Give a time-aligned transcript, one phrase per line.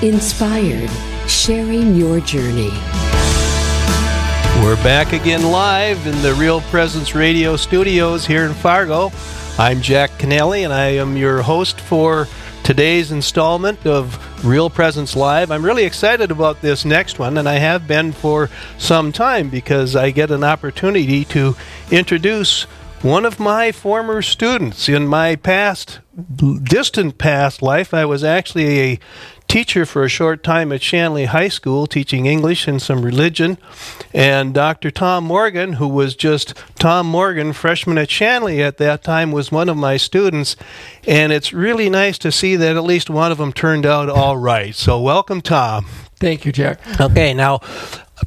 [0.00, 0.88] Inspired,
[1.28, 2.70] sharing your journey.
[4.62, 9.10] We're back again live in the Real Presence Radio studios here in Fargo.
[9.58, 12.28] I'm Jack Kennelly, and I am your host for
[12.62, 15.50] today's installment of Real Presence Live.
[15.50, 19.96] I'm really excited about this next one, and I have been for some time because
[19.96, 21.56] I get an opportunity to
[21.90, 22.68] introduce
[23.02, 26.00] one of my former students in my past,
[26.62, 27.94] distant past life.
[27.94, 28.98] I was actually a
[29.48, 33.58] teacher for a short time at Shanley High School, teaching English and some religion.
[34.12, 34.90] And Dr.
[34.90, 39.68] Tom Morgan, who was just Tom Morgan, freshman at Shanley at that time, was one
[39.68, 40.54] of my students.
[41.06, 44.36] And it's really nice to see that at least one of them turned out all
[44.36, 44.74] right.
[44.74, 45.86] So, welcome, Tom.
[46.20, 46.80] Thank you, Jack.
[47.00, 47.58] Okay, now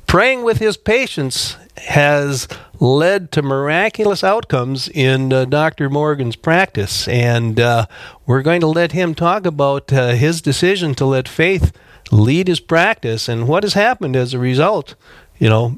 [0.08, 2.48] praying with his patients has
[2.82, 5.88] led to miraculous outcomes in uh, Dr.
[5.88, 7.08] Morgan's practice.
[7.08, 7.86] And uh,
[8.26, 11.72] we're going to let him talk about uh, his decision to let faith
[12.12, 14.96] lead his practice and what has happened as a result.
[15.38, 15.70] You know,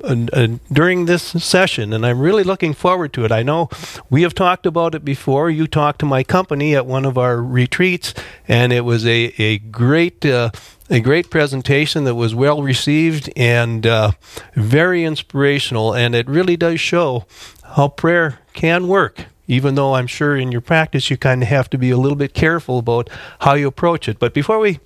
[0.74, 3.32] during this session, and I'm really looking forward to it.
[3.32, 3.70] I know
[4.10, 5.50] we have talked about it before.
[5.50, 8.14] You talked to my company at one of our retreats,
[8.46, 10.52] and it was a, a great uh,
[10.94, 14.12] a great presentation that was well received and uh,
[14.54, 15.92] very inspirational.
[15.92, 17.26] And it really does show
[17.64, 21.68] how prayer can work, even though I'm sure in your practice you kind of have
[21.72, 24.20] to be a little bit careful about how you approach it.
[24.20, 24.80] But before we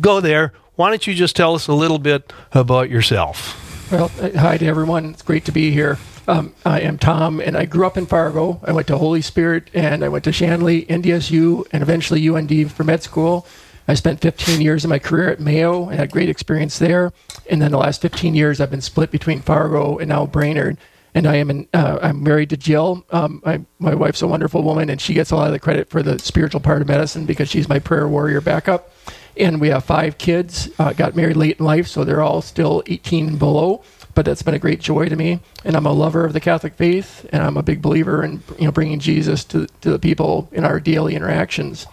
[0.00, 3.92] go there, why don't you just tell us a little bit about yourself?
[3.92, 5.10] Well, hi to everyone.
[5.10, 5.96] It's great to be here.
[6.26, 8.60] Um, I am Tom, and I grew up in Fargo.
[8.64, 12.82] I went to Holy Spirit, and I went to Shanley, NDSU, and eventually UND for
[12.82, 13.46] med school.
[13.88, 17.12] I spent 15 years of my career at Mayo and had great experience there.
[17.50, 20.78] And then the last 15 years, I've been split between Fargo and now Brainerd.
[21.14, 23.04] And I am in, uh, I'm married to Jill.
[23.10, 25.90] Um, I, my wife's a wonderful woman, and she gets a lot of the credit
[25.90, 28.90] for the spiritual part of medicine because she's my prayer warrior backup.
[29.36, 30.70] And we have five kids.
[30.78, 33.82] Uh, got married late in life, so they're all still 18 and below.
[34.14, 35.40] But that's been a great joy to me.
[35.64, 38.66] And I'm a lover of the Catholic faith, and I'm a big believer in you
[38.66, 41.86] know bringing Jesus to to the people in our daily interactions.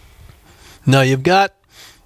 [0.86, 1.54] Now you've got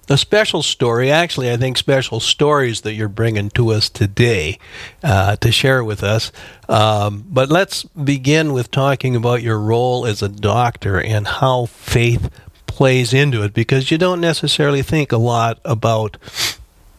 [0.09, 1.11] a special story.
[1.11, 4.59] Actually, I think special stories that you're bringing to us today
[5.03, 6.31] uh, to share with us.
[6.69, 12.29] Um, but let's begin with talking about your role as a doctor and how faith
[12.67, 16.17] plays into it, because you don't necessarily think a lot about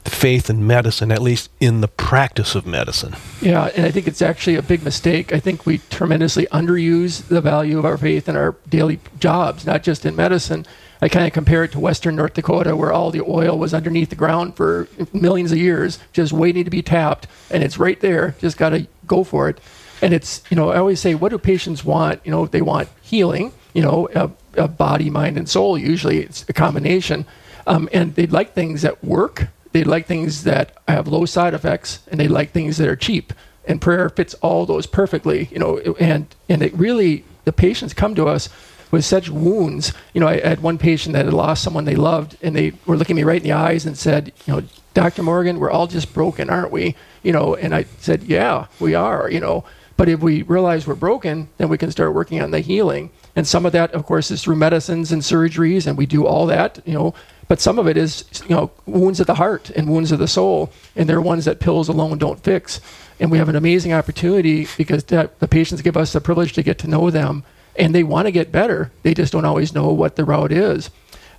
[0.06, 3.14] faith in medicine, at least in the practice of medicine.
[3.42, 5.32] Yeah, and I think it's actually a big mistake.
[5.32, 9.82] I think we tremendously underuse the value of our faith in our daily jobs, not
[9.82, 10.64] just in medicine
[11.00, 14.10] I kind of compare it to Western North Dakota, where all the oil was underneath
[14.10, 18.34] the ground for millions of years, just waiting to be tapped, and it's right there.
[18.40, 19.60] Just got to go for it.
[20.02, 22.20] And it's, you know, I always say, what do patients want?
[22.24, 25.78] You know, they want healing, you know, a, a body, mind, and soul.
[25.78, 27.24] Usually it's a combination.
[27.66, 32.00] Um, and they'd like things that work, they'd like things that have low side effects,
[32.10, 33.32] and they like things that are cheap.
[33.66, 38.14] And prayer fits all those perfectly, you know, and, and it really, the patients come
[38.14, 38.48] to us
[38.90, 39.92] with such wounds.
[40.14, 42.96] You know, I had one patient that had lost someone they loved, and they were
[42.96, 44.62] looking me right in the eyes and said, you know,
[44.94, 45.22] Dr.
[45.22, 46.94] Morgan, we're all just broken, aren't we?
[47.22, 49.64] You know, and I said, yeah, we are, you know.
[49.96, 53.10] But if we realize we're broken, then we can start working on the healing.
[53.34, 56.46] And some of that, of course, is through medicines and surgeries, and we do all
[56.46, 57.14] that, you know.
[57.48, 60.28] But some of it is, you know, wounds of the heart and wounds of the
[60.28, 62.80] soul, and they're ones that pills alone don't fix.
[63.20, 66.78] And we have an amazing opportunity because the patients give us the privilege to get
[66.78, 67.44] to know them
[67.78, 68.90] and they want to get better.
[69.02, 70.90] They just don't always know what the route is.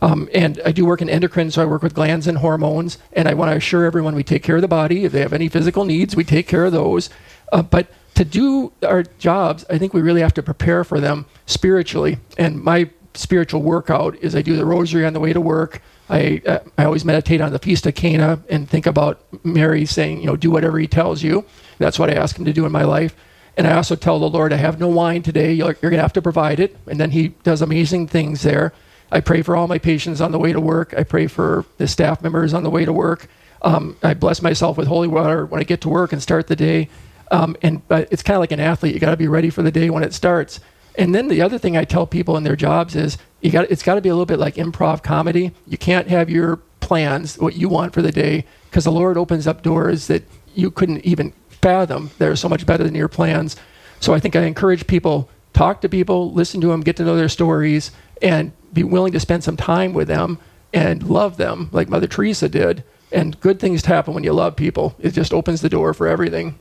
[0.02, 2.98] Um, and I do work in endocrine, so I work with glands and hormones.
[3.14, 5.06] And I want to assure everyone we take care of the body.
[5.06, 7.10] If they have any physical needs, we take care of those.
[7.52, 11.26] Uh, but to do our jobs, I think we really have to prepare for them
[11.46, 12.18] spiritually.
[12.38, 15.82] And my spiritual workout is I do the rosary on the way to work.
[16.10, 20.22] I, uh, I always meditate on the Feast of Cana and think about Mary saying,
[20.22, 21.44] you know, do whatever he tells you.
[21.80, 23.16] That's what I ask him to do in my life.
[23.58, 25.52] And I also tell the Lord, I have no wine today.
[25.52, 26.78] You're, you're going to have to provide it.
[26.88, 28.72] And then He does amazing things there.
[29.12, 30.94] I pray for all my patients on the way to work.
[30.96, 33.28] I pray for the staff members on the way to work.
[33.64, 36.56] Um, I bless myself with holy water when I get to work and start the
[36.56, 36.90] day.
[37.32, 38.94] Um, and but it's kind of like an athlete.
[38.94, 40.60] You got to be ready for the day when it starts.
[40.96, 43.84] And then the other thing I tell people in their jobs is you got it's
[43.84, 45.52] got to be a little bit like improv comedy.
[45.66, 49.48] You can't have your plans what you want for the day because the Lord opens
[49.48, 50.24] up doors that
[50.56, 51.34] you couldn't even
[51.68, 53.58] fathom that are so much better than your plans.
[54.00, 57.18] So I think I encourage people talk to people, listen to them, get to know
[57.18, 57.92] their stories,
[58.22, 60.38] and be willing to spend some time with them
[60.72, 62.86] and love them like Mother Teresa did.
[63.12, 64.96] And good things happen when you love people.
[65.00, 66.58] It just opens the door for everything.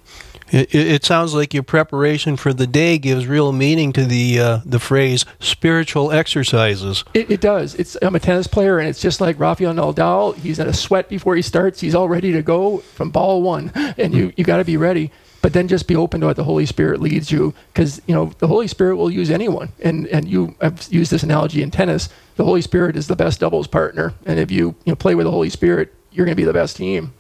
[0.51, 4.61] It, it sounds like your preparation for the day gives real meaning to the uh,
[4.65, 7.05] the phrase spiritual exercises.
[7.15, 7.75] It, it, does.
[7.75, 10.37] It's I'm a tennis player, and it's just like Rafael Nadal.
[10.37, 11.81] He's in a sweat before he starts.
[11.81, 15.11] He's all ready to go from ball one, and you you got to be ready.
[15.43, 18.33] But then just be open to what the Holy Spirit leads you, because you know
[18.39, 19.73] the Holy Spirit will use anyone.
[19.83, 22.09] And and you I've used this analogy in tennis.
[22.37, 25.25] The Holy Spirit is the best doubles partner, and if you you know, play with
[25.25, 27.13] the Holy Spirit, you're going to be the best team.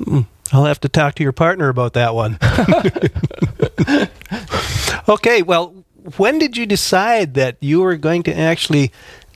[0.00, 0.26] Mm.
[0.52, 2.38] I'll have to talk to your partner about that one.
[5.08, 5.84] okay, well,
[6.16, 8.92] when did you decide that you were going to actually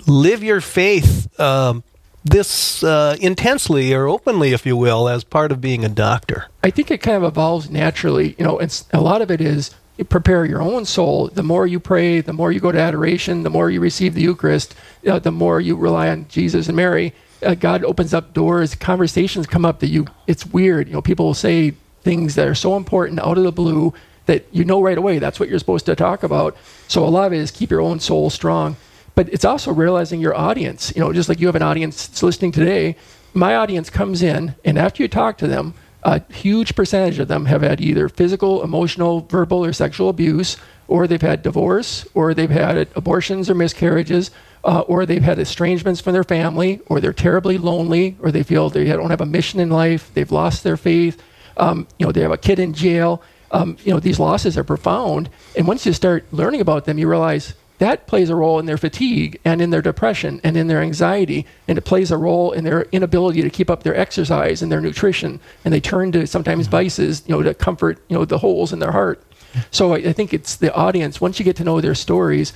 [0.07, 1.83] live your faith um,
[2.25, 6.47] this uh, intensely or openly, if you will, as part of being a doctor?
[6.63, 8.35] I think it kind of evolves naturally.
[8.39, 9.75] You know, it's, a lot of it is
[10.09, 11.29] prepare your own soul.
[11.29, 14.23] The more you pray, the more you go to adoration, the more you receive the
[14.23, 19.47] Eucharist, the more you rely on Jesus and Mary uh, God opens up doors, conversations
[19.47, 20.89] come up that you, it's weird.
[20.89, 23.93] You know, people will say things that are so important out of the blue
[24.27, 26.57] that you know right away that's what you're supposed to talk about.
[26.89, 28.77] So a lot of it is keep your own soul strong.
[29.15, 30.93] But it's also realizing your audience.
[30.95, 32.97] You know, just like you have an audience that's listening today,
[33.35, 37.47] my audience comes in, and after you talk to them, a huge percentage of them
[37.47, 40.57] have had either physical, emotional, verbal, or sexual abuse,
[40.89, 44.31] or they've had divorce, or they've had abortions or miscarriages,
[44.65, 48.71] uh, or they've had estrangements from their family, or they're terribly lonely, or they feel
[48.71, 51.23] they don't have a mission in life, they've lost their faith,
[51.57, 53.23] um, you know, they have a kid in jail.
[53.53, 55.29] Um, you know, these losses are profound.
[55.57, 58.77] And once you start learning about them, you realize that plays a role in their
[58.77, 61.47] fatigue and in their depression and in their anxiety.
[61.67, 64.83] And it plays a role in their inability to keep up their exercise and their
[64.83, 65.41] nutrition.
[65.65, 66.73] And they turn to sometimes mm-hmm.
[66.73, 69.23] vices, you know, to comfort, you know, the holes in their heart.
[69.71, 71.21] So I, I think it's the audience.
[71.21, 72.53] Once you get to know their stories,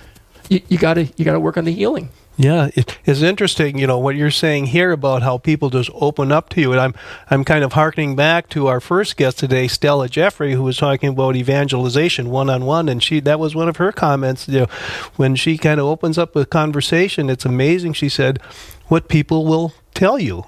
[0.49, 2.11] you, gotta you gotta work on the healing.
[2.37, 6.33] Yeah, it, it's interesting, you know, what you're saying here about how people just open
[6.33, 6.73] up to you.
[6.73, 6.95] And I'm
[7.31, 11.11] I'm kind of harkening back to our first guest today, Stella Jeffrey, who was talking
[11.11, 14.49] about evangelization one on one, and she that was one of her comments.
[14.49, 14.67] You know,
[15.17, 17.93] when she kind of opens up a conversation, it's amazing.
[17.93, 18.43] She said,
[18.87, 20.45] "What people will tell you."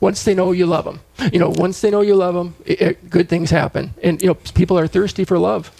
[0.00, 1.00] Once they know you love them,
[1.32, 4.28] you know, once they know you love them, it, it, good things happen, and you
[4.28, 5.72] know, people are thirsty for love.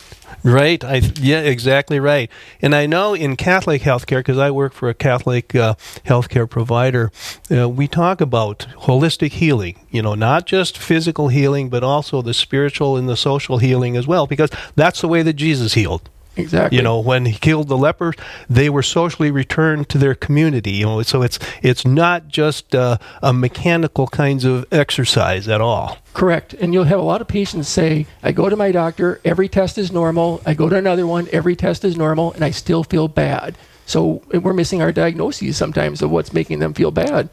[0.44, 0.82] Right.
[0.84, 2.30] I yeah, exactly right.
[2.62, 7.10] And I know in Catholic healthcare, because I work for a Catholic uh, healthcare provider,
[7.50, 9.84] uh, we talk about holistic healing.
[9.90, 14.06] You know, not just physical healing, but also the spiritual and the social healing as
[14.06, 16.08] well, because that's the way that Jesus healed.
[16.38, 16.76] Exactly.
[16.76, 18.14] You know, when he killed the lepers,
[18.48, 20.70] they were socially returned to their community.
[20.70, 25.98] You know, so it's it's not just uh, a mechanical kinds of exercise at all.
[26.14, 26.54] Correct.
[26.54, 29.78] And you'll have a lot of patients say, "I go to my doctor, every test
[29.78, 30.40] is normal.
[30.46, 34.22] I go to another one, every test is normal, and I still feel bad." So
[34.32, 37.30] we're missing our diagnoses sometimes of what's making them feel bad.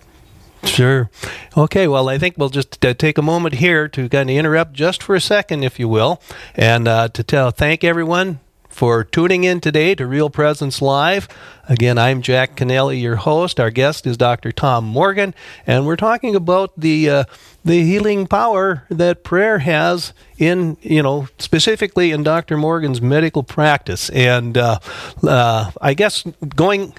[0.64, 1.12] Sure.
[1.56, 4.74] Okay, well, I think we'll just uh, take a moment here to kind of interrupt
[4.74, 6.20] just for a second, if you will,
[6.56, 8.40] and uh, to tell thank everyone
[8.76, 11.30] for tuning in today to Real Presence Live.
[11.70, 13.58] Again, I'm Jack Kennelly, your host.
[13.58, 14.52] Our guest is Dr.
[14.52, 15.34] Tom Morgan,
[15.66, 17.24] and we're talking about the uh,
[17.64, 22.58] the healing power that prayer has in you know specifically in Dr.
[22.58, 24.10] Morgan's medical practice.
[24.10, 24.80] And uh,
[25.24, 26.24] uh, I guess
[26.56, 26.94] going.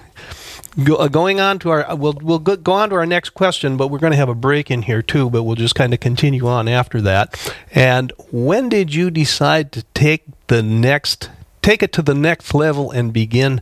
[0.83, 3.87] Go, uh, going on to our, we'll we'll go on to our next question, but
[3.87, 5.27] we're going to have a break in here too.
[5.27, 7.51] But we'll just kind of continue on after that.
[7.71, 11.31] And when did you decide to take the next
[11.67, 13.61] take it to the next level and begin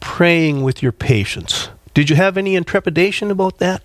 [0.00, 1.70] praying with your patients.
[1.94, 3.82] Did you have any intrepidation about that?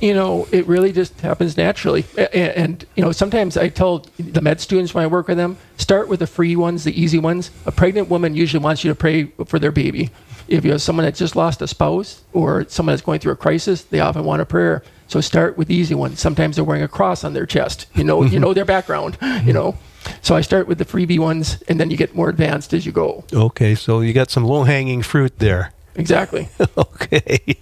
[0.00, 2.04] You know, it really just happens naturally.
[2.18, 5.58] And, and, you know, sometimes I tell the med students when I work with them,
[5.76, 7.52] start with the free ones, the easy ones.
[7.66, 10.10] A pregnant woman usually wants you to pray for their baby.
[10.48, 13.36] If you have someone that just lost a spouse or someone that's going through a
[13.36, 14.82] crisis, they often want a prayer.
[15.06, 16.18] So start with the easy ones.
[16.18, 17.86] Sometimes they're wearing a cross on their chest.
[17.94, 19.16] You know, you know their background.
[19.44, 19.78] You know,
[20.24, 22.92] so I start with the freebie ones, and then you get more advanced as you
[22.92, 23.24] go.
[23.30, 25.74] Okay, so you got some low hanging fruit there.
[25.96, 26.48] Exactly.
[26.78, 27.58] okay.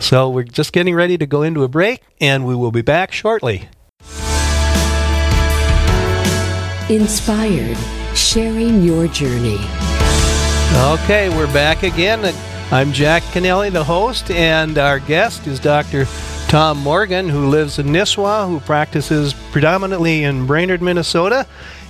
[0.00, 3.12] so we're just getting ready to go into a break, and we will be back
[3.12, 3.68] shortly.
[6.88, 7.76] Inspired,
[8.16, 9.60] sharing your journey.
[10.74, 12.34] Okay, we're back again.
[12.72, 16.06] I'm Jack Kennelly, the host, and our guest is Dr.
[16.50, 21.46] Tom Morgan, who lives in Nisswa, who practices predominantly in Brainerd, Minnesota,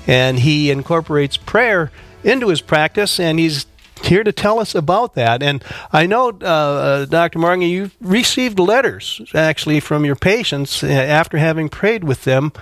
[0.07, 1.91] and he incorporates prayer
[2.25, 3.65] into his practice, and he's
[4.03, 5.43] here to tell us about that.
[5.43, 5.65] And
[5.95, 7.39] I know, uh, uh Dr.
[7.39, 12.53] Morgan, you've received letters actually from your patients uh, after having prayed with them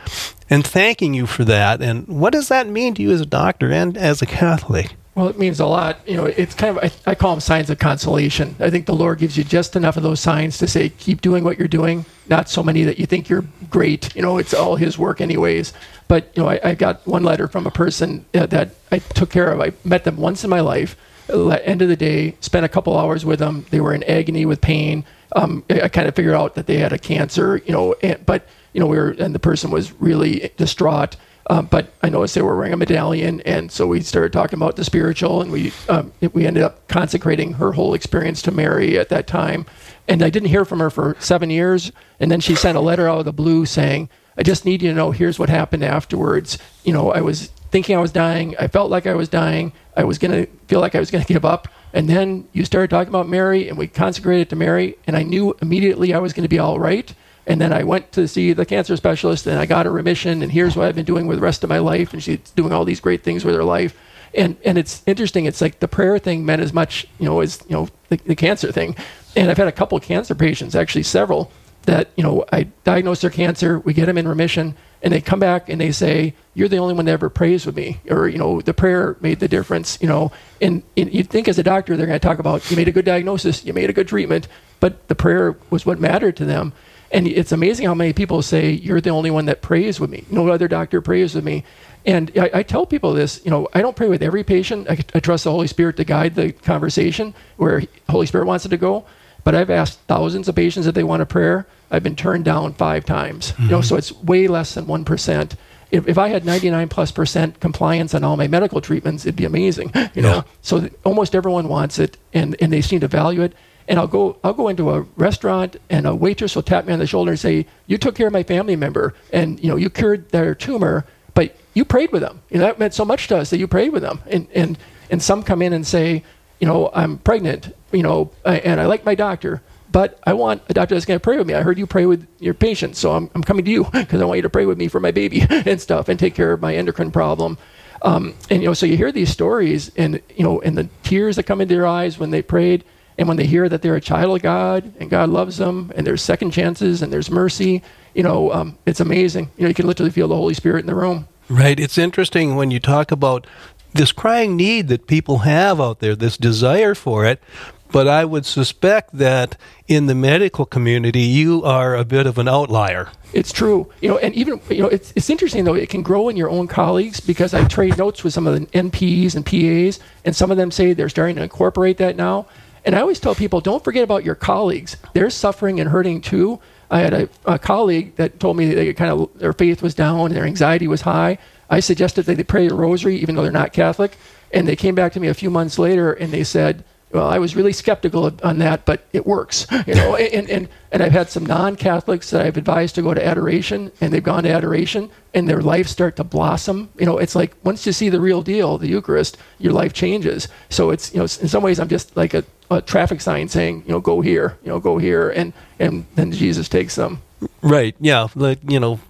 [0.48, 1.82] and thanking you for that.
[1.82, 4.94] And what does that mean to you as a doctor and as a Catholic?
[5.18, 5.98] Well, it means a lot.
[6.06, 8.54] You know, it's kind of, I, I call them signs of consolation.
[8.60, 11.42] I think the Lord gives you just enough of those signs to say, keep doing
[11.42, 12.06] what you're doing.
[12.28, 14.14] Not so many that you think you're great.
[14.14, 15.72] You know, it's all His work, anyways.
[16.06, 19.30] But, you know, I, I got one letter from a person uh, that I took
[19.30, 19.60] care of.
[19.60, 20.96] I met them once in my life.
[21.28, 23.66] End of the day, spent a couple hours with them.
[23.70, 25.04] They were in agony with pain.
[25.34, 28.24] Um, I, I kind of figured out that they had a cancer, you know, and,
[28.24, 31.16] but, you know, we were, and the person was really distraught
[31.48, 34.76] um, but I noticed they were wearing a medallion, and so we started talking about
[34.76, 39.08] the spiritual, and we um, we ended up consecrating her whole experience to Mary at
[39.08, 39.66] that time.
[40.06, 43.08] And I didn't hear from her for seven years, and then she sent a letter
[43.08, 45.10] out of the blue saying, "I just need you to know.
[45.10, 46.58] Here's what happened afterwards.
[46.84, 48.54] You know, I was thinking I was dying.
[48.58, 49.72] I felt like I was dying.
[49.96, 53.08] I was gonna feel like I was gonna give up." And then you started talking
[53.08, 56.48] about Mary, and we consecrated to Mary, and I knew immediately I was going to
[56.48, 57.14] be all right.
[57.48, 60.42] And then I went to see the cancer specialist and I got a remission.
[60.42, 62.12] And here's what I've been doing with the rest of my life.
[62.12, 63.98] And she's doing all these great things with her life.
[64.34, 65.46] And, and it's interesting.
[65.46, 68.36] It's like the prayer thing meant as much, you know, as, you know, the, the
[68.36, 68.94] cancer thing.
[69.34, 71.50] And I've had a couple of cancer patients, actually several,
[71.84, 75.40] that, you know, I diagnose their cancer, we get them in remission, and they come
[75.40, 78.00] back and they say, You're the only one that ever prays with me.
[78.10, 80.30] Or, you know, the prayer made the difference, you know.
[80.60, 82.92] And, and you'd think as a doctor, they're going to talk about, You made a
[82.92, 84.48] good diagnosis, you made a good treatment,
[84.80, 86.74] but the prayer was what mattered to them.
[87.10, 90.24] And it's amazing how many people say, You're the only one that prays with me.
[90.30, 91.64] No other doctor prays with me.
[92.04, 94.88] And I, I tell people this, you know, I don't pray with every patient.
[94.88, 98.70] I, I, trust the Holy Spirit to guide the conversation where Holy Spirit wants it
[98.70, 99.04] to go.
[99.44, 101.66] But I've asked thousands of patients if they want a prayer.
[101.90, 103.52] I've been turned down five times.
[103.52, 103.62] Mm-hmm.
[103.62, 103.86] You know, mm-hmm.
[103.86, 105.56] so it's way less than one percent.
[105.90, 109.46] If, if, I had 99 plus percent compliance on all my medical treatments, it'd be
[109.46, 109.92] amazing.
[110.14, 110.42] You know, yeah.
[110.60, 113.54] so almost everyone wants it, and and they seem to value it
[113.88, 116.98] and I'll go I'll go into a restaurant and a waitress will tap me on
[116.98, 119.90] the shoulder and say, "You took care of my family member, and you know you
[119.90, 122.42] cured their tumor, but you prayed with them.
[122.50, 124.78] You know, that meant so much to us that you prayed with them." And and
[125.10, 126.22] and some come in and say,
[126.60, 130.74] "You know, I'm pregnant, you know, and I like my doctor." But I want a
[130.74, 131.54] doctor that's going to pray with me.
[131.54, 134.26] I heard you pray with your patients, so I'm, I'm coming to you because I
[134.26, 136.60] want you to pray with me for my baby and stuff and take care of
[136.60, 137.56] my endocrine problem.
[138.02, 141.36] Um, and you know, so you hear these stories, and you know, and the tears
[141.36, 142.84] that come into their eyes when they prayed,
[143.18, 146.06] and when they hear that they're a child of God and God loves them and
[146.06, 147.82] there's second chances and there's mercy,
[148.14, 149.50] you know, um, it's amazing.
[149.56, 151.26] You know, you can literally feel the Holy Spirit in the room.
[151.48, 151.80] Right.
[151.80, 153.46] It's interesting when you talk about
[153.92, 157.42] this crying need that people have out there, this desire for it.
[157.90, 159.56] But I would suspect that
[159.88, 163.10] in the medical community, you are a bit of an outlier.
[163.32, 165.74] It's true, you know, and even you know, it's it's interesting though.
[165.74, 168.66] It can grow in your own colleagues because I trade notes with some of the
[168.66, 172.46] NPs and PAs, and some of them say they're starting to incorporate that now.
[172.84, 174.96] And I always tell people, don't forget about your colleagues.
[175.12, 176.60] They're suffering and hurting too.
[176.90, 180.26] I had a, a colleague that told me that kind of their faith was down,
[180.26, 181.38] and their anxiety was high.
[181.70, 184.16] I suggested that they pray the rosary, even though they're not Catholic.
[184.52, 187.38] And they came back to me a few months later and they said, well, I
[187.38, 190.16] was really skeptical on that, but it works, you know.
[190.16, 194.12] and, and, and I've had some non-Catholics that I've advised to go to adoration, and
[194.12, 196.90] they've gone to adoration, and their lives start to blossom.
[196.98, 200.48] You know, it's like once you see the real deal, the Eucharist, your life changes.
[200.68, 203.84] So it's you know, in some ways, I'm just like a, a traffic sign saying,
[203.86, 207.22] you know, go here, you know, go here, and and then Jesus takes them.
[207.62, 207.94] Right.
[208.00, 208.28] Yeah.
[208.34, 209.00] Like you know,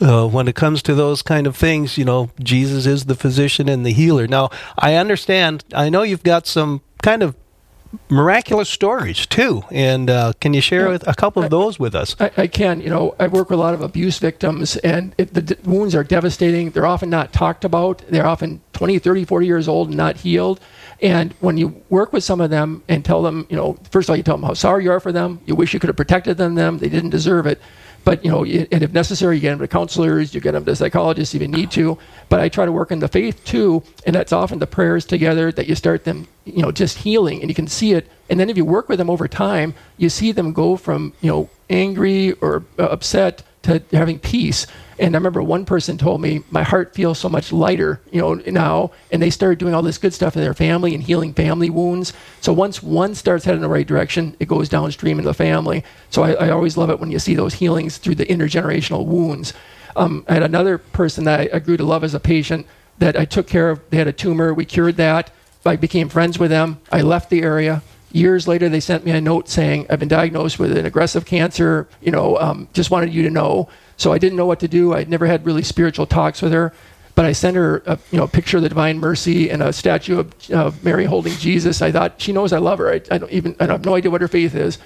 [0.00, 3.68] uh, when it comes to those kind of things, you know, Jesus is the physician
[3.68, 4.26] and the healer.
[4.26, 5.64] Now, I understand.
[5.74, 7.34] I know you've got some kind of
[8.08, 9.62] miraculous stories too.
[9.70, 12.16] And uh, can you share yeah, a couple of those with us?
[12.20, 12.80] I, I, can.
[12.80, 15.94] You know, I work with a lot of abuse victims, and it, the d- wounds
[15.94, 16.70] are devastating.
[16.70, 18.02] They're often not talked about.
[18.08, 20.60] They're often 20, 30, 40 years old and not healed.
[21.02, 24.10] And when you work with some of them and tell them, you know, first of
[24.10, 25.40] all, you tell them how sorry you are for them.
[25.46, 26.54] You wish you could have protected them.
[26.54, 27.60] Them, they didn't deserve it.
[28.04, 30.74] But you know, and if necessary, you get them to counselors, you get them to
[30.74, 31.98] psychologists if you need to.
[32.28, 35.52] But I try to work in the faith too, and that's often the prayers together
[35.52, 38.08] that you start them, you know, just healing, and you can see it.
[38.30, 41.30] And then if you work with them over time, you see them go from you
[41.30, 44.66] know angry or uh, upset to having peace.
[44.98, 48.34] And I remember one person told me, my heart feels so much lighter, you know,
[48.34, 48.92] now.
[49.10, 52.12] And they started doing all this good stuff in their family and healing family wounds.
[52.40, 55.84] So once one starts heading in the right direction, it goes downstream in the family.
[56.10, 59.54] So I, I always love it when you see those healings through the intergenerational wounds.
[59.96, 62.66] Um, I had another person that I, I grew to love as a patient
[62.98, 63.80] that I took care of.
[63.90, 64.52] They had a tumor.
[64.52, 65.30] We cured that.
[65.64, 66.78] I became friends with them.
[66.90, 67.82] I left the area.
[68.12, 71.88] Years later, they sent me a note saying, I've been diagnosed with an aggressive cancer.
[72.00, 73.68] You know, um, just wanted you to know.
[73.96, 74.94] So I didn't know what to do.
[74.94, 76.72] I'd never had really spiritual talks with her.
[77.14, 80.20] But I sent her a you know, picture of the Divine Mercy and a statue
[80.20, 81.82] of uh, Mary holding Jesus.
[81.82, 82.90] I thought, she knows I love her.
[82.90, 84.78] I, I, don't even, I have no idea what her faith is.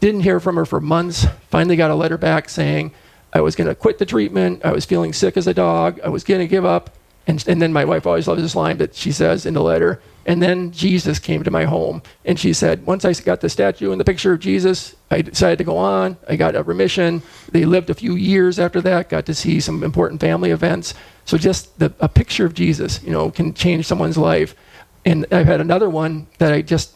[0.00, 1.26] Didn't hear from her for months.
[1.50, 2.92] Finally got a letter back saying,
[3.32, 4.64] I was going to quit the treatment.
[4.64, 6.00] I was feeling sick as a dog.
[6.04, 6.90] I was going to give up.
[7.28, 10.00] And, and then my wife always loves this line that she says in the letter.
[10.24, 12.02] And then Jesus came to my home.
[12.24, 15.58] And she said, once I got the statue and the picture of Jesus, I decided
[15.58, 16.16] to go on.
[16.26, 17.22] I got a remission.
[17.52, 20.94] They lived a few years after that, got to see some important family events.
[21.26, 24.54] So just the, a picture of Jesus, you know, can change someone's life.
[25.04, 26.94] And I've had another one that I just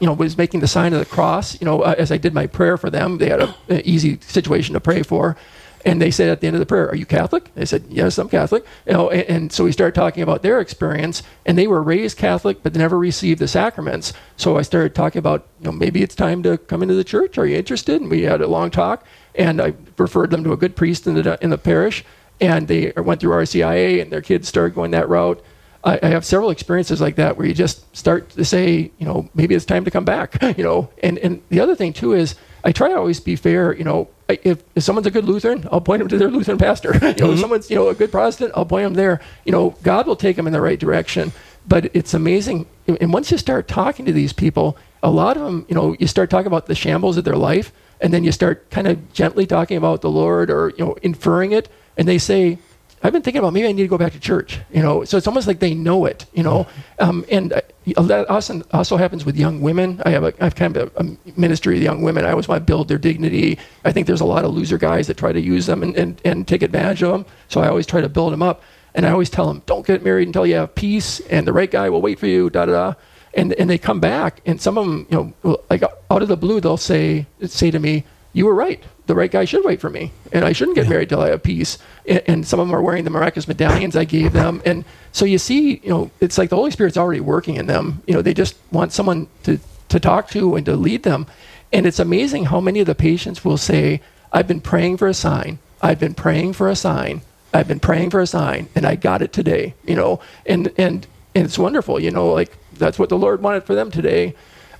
[0.00, 2.32] you know, was making the sign of the cross, you know, uh, as I did
[2.32, 3.18] my prayer for them.
[3.18, 5.36] They had an easy situation to pray for.
[5.84, 8.16] And they said at the end of the prayer, "Are you Catholic?" They said, "Yes,
[8.18, 11.66] I'm Catholic." You know, and, and, so we started talking about their experience, and they
[11.66, 14.12] were raised Catholic, but never received the sacraments.
[14.36, 17.36] So I started talking about, you know, maybe it's time to come into the church.
[17.36, 18.00] Are you interested?
[18.00, 21.14] And we had a long talk, and I referred them to a good priest in
[21.14, 22.04] the in the parish,
[22.40, 25.42] and they went through RCIA, and their kids started going that route.
[25.84, 29.28] I, I have several experiences like that where you just start to say, you know,
[29.34, 30.90] maybe it's time to come back, you know.
[31.02, 33.74] And and the other thing too is I try to always be fair.
[33.74, 36.92] You know, if, if someone's a good Lutheran, I'll point them to their Lutheran pastor.
[36.94, 37.32] you know, mm-hmm.
[37.32, 39.20] if someone's you know a good Protestant, I'll point them there.
[39.44, 41.32] You know, God will take them in the right direction.
[41.66, 45.64] But it's amazing, and once you start talking to these people, a lot of them,
[45.68, 48.68] you know, you start talking about the shambles of their life, and then you start
[48.70, 52.58] kind of gently talking about the Lord or you know inferring it, and they say,
[53.04, 55.04] I've been thinking about maybe I need to go back to church, you know.
[55.04, 56.66] So it's almost like they know it, you know.
[56.98, 57.60] Um, and uh,
[58.02, 60.00] that also, also happens with young women.
[60.06, 62.24] I have a, I have kind of a, a, ministry of young women.
[62.24, 63.58] I always want to build their dignity.
[63.84, 66.18] I think there's a lot of loser guys that try to use them and, and,
[66.24, 67.26] and take advantage of them.
[67.48, 68.62] So I always try to build them up.
[68.94, 71.70] And I always tell them, don't get married until you have peace, and the right
[71.70, 72.48] guy will wait for you.
[72.48, 72.94] Da da da.
[73.34, 76.36] And and they come back, and some of them, you know, like out of the
[76.36, 78.04] blue, they'll say say to me,
[78.34, 80.90] "You were right the right guy should wait for me, and I shouldn't get yeah.
[80.90, 81.78] married till I have peace.
[82.08, 85.24] And, and, some of them are wearing the miraculous medallions I gave them, and so
[85.24, 88.02] you see, you know, it's like the Holy Spirit's already working in them.
[88.06, 89.58] You know, they just want someone to
[89.90, 91.26] to talk to and to lead them,
[91.72, 94.00] and it's amazing how many of the patients will say,
[94.32, 95.58] "I've been praying for a sign.
[95.82, 97.20] I've been praying for a sign.
[97.52, 101.06] I've been praying for a sign, and I got it today." You know, and and
[101.34, 102.00] and it's wonderful.
[102.00, 104.34] You know, like that's what the Lord wanted for them today,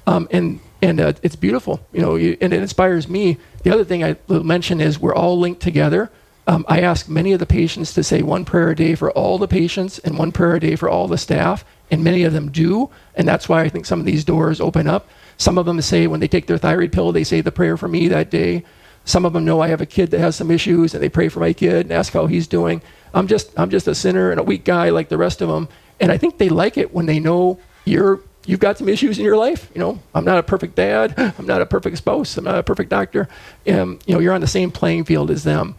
[0.06, 1.80] um, and and uh, it's beautiful.
[1.92, 5.14] You know, you, and it inspires me the other thing I will mention is we're
[5.14, 6.10] all linked together.
[6.46, 9.38] Um, I ask many of the patients to say one prayer a day for all
[9.38, 12.52] the patients and one prayer a day for all the staff, and many of them
[12.52, 15.08] do, and that's why I think some of these doors open up.
[15.38, 17.88] Some of them say when they take their thyroid pill, they say the prayer for
[17.88, 18.62] me that day.
[19.06, 21.30] Some of them know I have a kid that has some issues, and they pray
[21.30, 22.82] for my kid and ask how he's doing.
[23.14, 25.68] I'm just I'm just a sinner and a weak guy like the rest of them,
[25.98, 29.24] and I think they like it when they know you're you've got some issues in
[29.24, 29.70] your life.
[29.74, 31.14] You know, I'm not a perfect dad.
[31.38, 32.36] I'm not a perfect spouse.
[32.36, 33.28] I'm not a perfect doctor.
[33.66, 35.74] Um, you know, you're on the same playing field as them.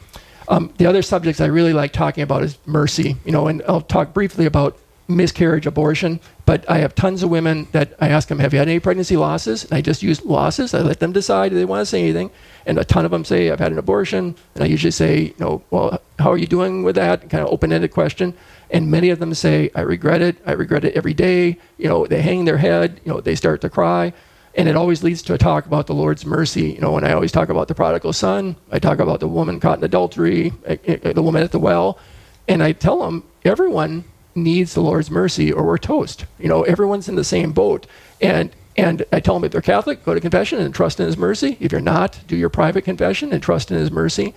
[0.47, 3.17] Um, the other subjects I really like talking about is mercy.
[3.25, 6.19] You know, and I'll talk briefly about miscarriage, abortion.
[6.45, 9.17] But I have tons of women that I ask them, "Have you had any pregnancy
[9.17, 10.73] losses?" And I just use losses.
[10.73, 12.29] I let them decide if they want to say anything.
[12.65, 15.33] And a ton of them say, "I've had an abortion." And I usually say, "You
[15.39, 18.33] know, well, how are you doing with that?" Kind of open-ended question.
[18.69, 20.37] And many of them say, I regret it.
[20.45, 21.57] I regret it every day.
[21.77, 24.13] You know, they hang their head, you know, they start to cry.
[24.57, 26.71] And it always leads to a talk about the Lord's mercy.
[26.71, 29.59] You know, when I always talk about the prodigal son, I talk about the woman
[29.59, 31.99] caught in adultery, eh, eh, the woman at the well.
[32.47, 36.25] And I tell them, everyone needs the Lord's mercy or we're toast.
[36.39, 37.85] You know, everyone's in the same boat.
[38.21, 41.17] And and I tell them if they're Catholic, go to confession and trust in His
[41.17, 41.55] mercy.
[41.61, 44.33] If you're not, do your private confession and trust in His mercy.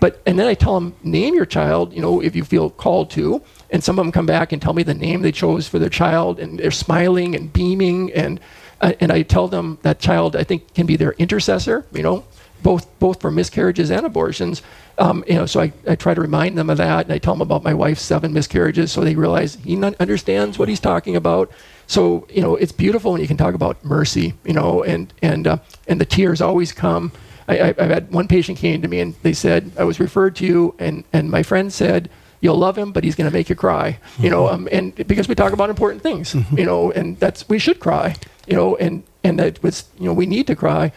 [0.00, 1.92] But and then I tell them name your child.
[1.92, 3.42] You know, if you feel called to,
[3.72, 5.88] and some of them come back and tell me the name they chose for their
[5.88, 8.38] child, and they're smiling and beaming, and
[8.80, 11.86] uh, and I tell them that child I think can be their intercessor.
[11.92, 12.24] You know,
[12.62, 14.62] both both for miscarriages and abortions.
[14.98, 17.32] Um, you know, so I, I try to remind them of that, and I tell
[17.32, 21.50] them about my wife's seven miscarriages, so they realize he understands what he's talking about.
[21.86, 24.34] So you know, it's beautiful when you can talk about mercy.
[24.44, 25.56] You know, and and uh,
[25.88, 27.10] and the tears always come.
[27.48, 30.46] I, I've had one patient came to me and they said I was referred to
[30.46, 32.10] you, and and my friend said
[32.42, 33.98] you'll love him, but he's going to make you cry.
[34.18, 34.54] You know, mm-hmm.
[34.54, 36.58] um, and because we talk about important things, mm-hmm.
[36.58, 40.12] you know, and that's we should cry, you know, and and that was you know
[40.12, 40.92] we need to cry.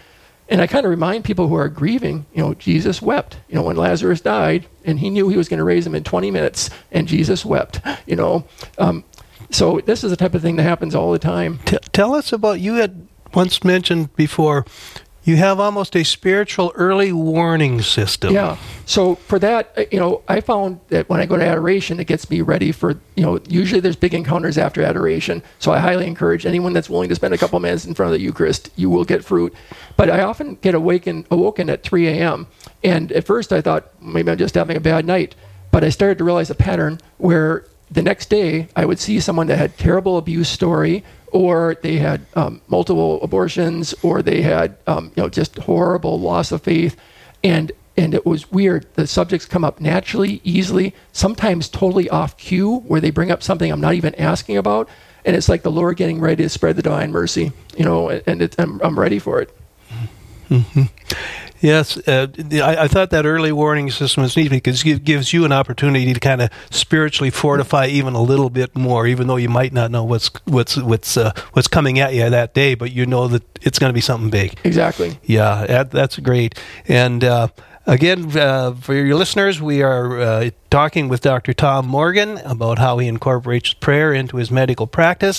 [0.47, 3.37] And I kind of remind people who are grieving, you know, Jesus wept.
[3.47, 6.03] You know, when Lazarus died, and he knew he was going to raise him in
[6.03, 7.79] 20 minutes, and Jesus wept.
[8.05, 8.45] You know,
[8.77, 9.03] um,
[9.49, 11.59] so this is the type of thing that happens all the time.
[11.65, 14.65] T- tell us about you had once mentioned before
[15.25, 18.33] you have almost a spiritual early warning system.
[18.33, 18.57] Yeah.
[18.85, 22.05] So for that, uh, you know, I found that when I go to adoration, it
[22.05, 25.41] gets me ready for, you know, usually there's big encounters after adoration.
[25.57, 28.19] So I highly encourage anyone that's willing to spend a couple minutes in front of
[28.19, 29.53] the Eucharist, you will get fruit.
[29.97, 32.45] But I often get awakened, awoken at 3 a.m.
[32.83, 35.33] And at first I thought maybe I'm just having a bad night.
[35.71, 39.47] But I started to realize a pattern where the next day I would see someone
[39.47, 41.03] that had terrible abuse story
[41.35, 46.53] or they had um, multiple abortions, or they had um, you know just horrible loss
[46.53, 46.95] of faith,
[47.43, 48.87] and and it was weird.
[48.93, 53.69] The subjects come up naturally, easily, sometimes totally off cue, where they bring up something
[53.69, 54.87] I'm not even asking about,
[55.25, 58.41] and it's like the Lord getting ready to spread the divine mercy, you know, and
[58.41, 59.53] it, I'm, I'm ready for it.
[61.61, 65.45] Yes, uh, I, I, thought that early warning system is neat because it gives you
[65.45, 69.49] an opportunity to kind of spiritually fortify even a little bit more, even though you
[69.49, 73.07] might not know what's what's what's uh, what's coming at you that day, but you
[73.07, 74.59] know that it's going to be something big.
[74.63, 75.17] Exactly.
[75.23, 76.53] Yeah, that, that's great.
[76.87, 77.47] And uh,
[77.87, 81.53] again, uh, for your listeners, we are uh, talking with Dr.
[81.53, 85.33] Tom Morgan about how he incorporates prayer into his medical practice.